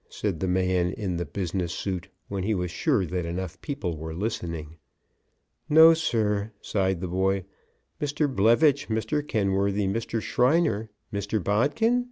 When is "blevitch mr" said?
8.27-9.21